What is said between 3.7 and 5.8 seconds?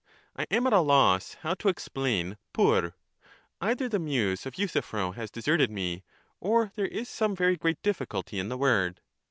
the muse of "*'"''■ Euthyphro has deserted